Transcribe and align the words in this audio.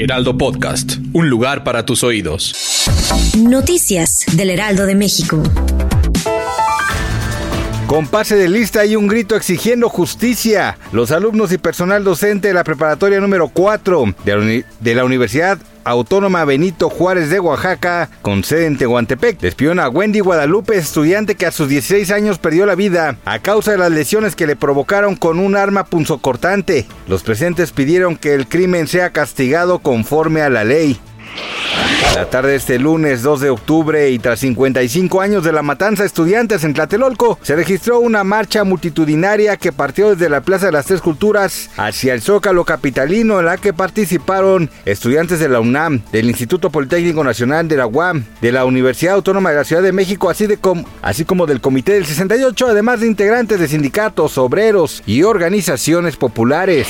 Heraldo 0.00 0.38
Podcast, 0.38 0.94
un 1.12 1.28
lugar 1.28 1.64
para 1.64 1.84
tus 1.84 2.04
oídos. 2.04 2.54
Noticias 3.36 4.24
del 4.32 4.50
Heraldo 4.50 4.86
de 4.86 4.94
México. 4.94 5.42
Con 7.88 8.06
pase 8.06 8.36
de 8.36 8.48
lista 8.48 8.84
y 8.84 8.96
un 8.96 9.06
grito 9.08 9.34
exigiendo 9.34 9.88
justicia. 9.88 10.76
Los 10.92 11.10
alumnos 11.10 11.50
y 11.52 11.58
personal 11.58 12.04
docente 12.04 12.48
de 12.48 12.54
la 12.54 12.62
preparatoria 12.64 13.18
número 13.18 13.48
4 13.48 14.14
de 14.24 14.32
la, 14.36 14.38
uni- 14.42 14.64
de 14.80 14.94
la 14.94 15.04
Universidad 15.04 15.58
Autónoma 15.88 16.44
Benito 16.44 16.90
Juárez 16.90 17.30
de 17.30 17.40
Oaxaca, 17.40 18.10
con 18.20 18.44
sede 18.44 18.66
en 18.66 18.76
Tehuantepec, 18.76 19.40
despidieron 19.40 19.80
a 19.80 19.88
Wendy 19.88 20.20
Guadalupe, 20.20 20.76
estudiante 20.76 21.34
que 21.34 21.46
a 21.46 21.50
sus 21.50 21.68
16 21.68 22.10
años 22.10 22.38
perdió 22.38 22.66
la 22.66 22.74
vida 22.74 23.16
a 23.24 23.38
causa 23.38 23.72
de 23.72 23.78
las 23.78 23.90
lesiones 23.90 24.36
que 24.36 24.46
le 24.46 24.54
provocaron 24.54 25.16
con 25.16 25.38
un 25.38 25.56
arma 25.56 25.84
punzocortante. 25.84 26.86
Los 27.06 27.22
presentes 27.22 27.72
pidieron 27.72 28.16
que 28.16 28.34
el 28.34 28.48
crimen 28.48 28.86
sea 28.86 29.10
castigado 29.10 29.78
conforme 29.78 30.42
a 30.42 30.50
la 30.50 30.64
ley. 30.64 31.00
La 32.14 32.28
tarde 32.28 32.50
de 32.50 32.56
este 32.56 32.78
lunes 32.80 33.22
2 33.22 33.40
de 33.42 33.50
octubre 33.50 34.10
y 34.10 34.18
tras 34.18 34.40
55 34.40 35.20
años 35.20 35.44
de 35.44 35.52
la 35.52 35.62
matanza 35.62 36.02
de 36.02 36.08
estudiantes 36.08 36.64
en 36.64 36.74
Tlatelolco, 36.74 37.38
se 37.42 37.54
registró 37.54 38.00
una 38.00 38.24
marcha 38.24 38.64
multitudinaria 38.64 39.56
que 39.56 39.70
partió 39.70 40.10
desde 40.10 40.28
la 40.28 40.40
Plaza 40.40 40.66
de 40.66 40.72
las 40.72 40.86
Tres 40.86 41.00
Culturas 41.00 41.70
hacia 41.76 42.14
el 42.14 42.20
Zócalo 42.20 42.64
Capitalino 42.64 43.38
en 43.38 43.46
la 43.46 43.56
que 43.56 43.72
participaron 43.72 44.68
estudiantes 44.84 45.38
de 45.38 45.48
la 45.48 45.60
UNAM, 45.60 46.02
del 46.10 46.28
Instituto 46.28 46.70
Politécnico 46.70 47.22
Nacional 47.22 47.68
de 47.68 47.76
la 47.76 47.86
UAM, 47.86 48.24
de 48.40 48.50
la 48.52 48.64
Universidad 48.64 49.14
Autónoma 49.14 49.50
de 49.50 49.56
la 49.56 49.64
Ciudad 49.64 49.82
de 49.82 49.92
México, 49.92 50.28
así, 50.28 50.48
de 50.48 50.56
com- 50.56 50.84
así 51.02 51.24
como 51.24 51.46
del 51.46 51.60
Comité 51.60 51.92
del 51.92 52.06
68, 52.06 52.66
además 52.66 52.98
de 53.00 53.06
integrantes 53.06 53.60
de 53.60 53.68
sindicatos, 53.68 54.38
obreros 54.38 55.04
y 55.06 55.22
organizaciones 55.22 56.16
populares. 56.16 56.88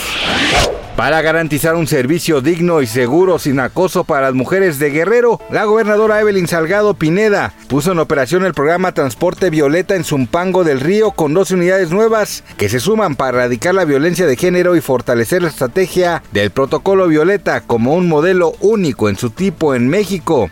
Para 0.99 1.23
garantizar 1.23 1.77
un 1.77 1.87
servicio 1.87 2.41
digno 2.41 2.83
y 2.83 2.89
seguro 2.89 3.39
sin 3.39 3.61
acoso 3.61 4.03
para 4.03 4.23
las 4.23 4.35
mujeres 4.35 4.81
de 4.81 4.91
Guerrero, 4.91 5.41
la 5.49 5.63
gobernadora 5.63 6.21
Evelyn 6.21 6.49
Salgado 6.49 6.95
Pineda 6.95 7.55
puso 7.69 7.93
en 7.93 8.01
operación 8.01 8.45
el 8.45 8.53
programa 8.53 8.91
Transporte 8.91 9.49
Violeta 9.49 9.95
en 9.95 10.03
Zumpango 10.03 10.65
del 10.65 10.81
Río 10.81 11.13
con 11.13 11.35
dos 11.35 11.53
unidades 11.53 11.93
nuevas 11.93 12.43
que 12.57 12.69
se 12.69 12.81
suman 12.81 13.15
para 13.15 13.39
erradicar 13.39 13.77
la 13.77 13.85
violencia 13.85 14.27
de 14.27 14.35
género 14.35 14.75
y 14.75 14.81
fortalecer 14.81 15.41
la 15.41 15.51
estrategia 15.51 16.25
del 16.33 16.51
protocolo 16.51 17.07
Violeta 17.07 17.61
como 17.61 17.95
un 17.95 18.09
modelo 18.09 18.55
único 18.59 19.09
en 19.09 19.15
su 19.15 19.31
tipo 19.31 19.77
en 19.77 19.87
México. 19.89 20.51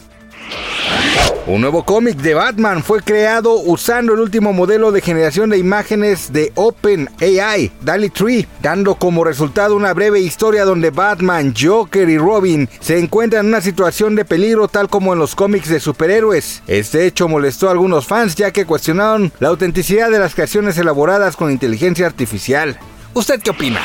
Un 1.47 1.61
nuevo 1.61 1.85
cómic 1.85 2.17
de 2.17 2.35
Batman 2.35 2.83
fue 2.83 3.01
creado 3.03 3.61
usando 3.61 4.15
el 4.15 4.21
último 4.21 4.53
modelo 4.53 4.91
de 4.91 5.01
generación 5.01 5.51
de 5.51 5.59
imágenes 5.59 6.33
de 6.33 6.51
OpenAI, 6.57 7.71
DALI 7.83 8.11
3, 8.11 8.47
dando 8.61 8.97
como 8.97 9.23
resultado 9.23 9.77
una 9.77 9.95
breve 9.95 10.19
historia 10.19 10.65
donde 10.65 10.91
Batman, 10.91 11.55
Joker 11.57 12.09
y 12.09 12.19
Robin 12.19 12.69
se 12.81 12.99
encuentran 12.99 13.45
en 13.45 13.51
una 13.51 13.61
situación 13.61 14.17
de 14.17 14.25
peligro 14.25 14.67
tal 14.67 14.89
como 14.89 15.13
en 15.13 15.21
los 15.21 15.37
cómics 15.37 15.69
de 15.69 15.79
superhéroes. 15.79 16.65
Este 16.67 17.07
hecho 17.07 17.29
molestó 17.29 17.69
a 17.69 17.73
algunos 17.73 18.07
fans 18.07 18.35
ya 18.35 18.51
que 18.51 18.67
cuestionaron 18.67 19.33
la 19.39 19.47
autenticidad 19.47 20.11
de 20.11 20.19
las 20.19 20.35
creaciones 20.35 20.77
elaboradas 20.79 21.37
con 21.37 21.53
inteligencia 21.53 22.07
artificial. 22.07 22.77
¿Usted 23.15 23.41
qué 23.41 23.51
opina? 23.51 23.83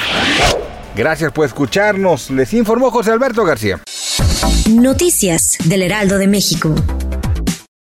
Gracias 0.96 1.32
por 1.32 1.46
escucharnos, 1.46 2.32
les 2.32 2.52
informó 2.56 2.90
José 2.90 3.12
Alberto 3.12 3.46
García. 3.46 3.80
Noticias 4.68 5.60
del 5.66 5.84
Heraldo 5.84 6.18
de 6.18 6.28
México. 6.28 6.74